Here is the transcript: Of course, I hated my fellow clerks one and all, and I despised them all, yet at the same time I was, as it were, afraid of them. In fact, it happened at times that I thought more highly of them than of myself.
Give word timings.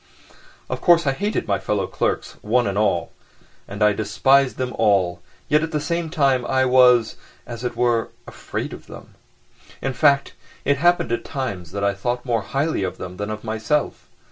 Of 0.67 0.81
course, 0.81 1.05
I 1.05 1.11
hated 1.11 1.47
my 1.47 1.59
fellow 1.59 1.85
clerks 1.85 2.35
one 2.41 2.65
and 2.65 2.75
all, 2.75 3.11
and 3.67 3.83
I 3.83 3.93
despised 3.93 4.57
them 4.57 4.73
all, 4.79 5.21
yet 5.47 5.61
at 5.61 5.69
the 5.69 5.79
same 5.79 6.09
time 6.09 6.43
I 6.47 6.65
was, 6.65 7.17
as 7.45 7.63
it 7.63 7.75
were, 7.75 8.09
afraid 8.25 8.73
of 8.73 8.87
them. 8.87 9.13
In 9.79 9.93
fact, 9.93 10.33
it 10.65 10.77
happened 10.77 11.11
at 11.11 11.23
times 11.23 11.71
that 11.71 11.83
I 11.83 11.93
thought 11.93 12.25
more 12.25 12.41
highly 12.41 12.81
of 12.81 12.97
them 12.97 13.17
than 13.17 13.29
of 13.29 13.43
myself. 13.43 14.07